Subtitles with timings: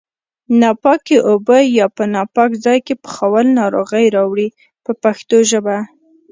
[0.59, 4.47] ناپاکې اوبه یا په ناپاک ځای کې پخول ناروغۍ راوړي
[4.83, 5.77] په پښتو ژبه.